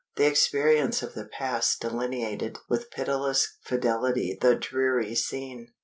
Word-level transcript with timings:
The 0.15 0.25
experience 0.25 1.03
of 1.03 1.13
the 1.13 1.25
past 1.27 1.79
delineated 1.79 2.57
with 2.67 2.89
pitiless 2.89 3.59
fidelity 3.63 4.35
the 4.41 4.55
dreary 4.55 5.13
scene. 5.13 5.73